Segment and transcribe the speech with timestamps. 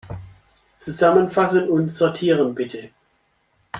[0.79, 2.89] Zusammenfassen und sortieren, bitte.